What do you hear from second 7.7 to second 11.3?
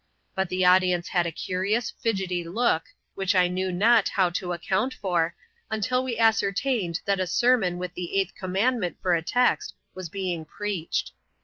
with the eighth commandment for a text was being preached.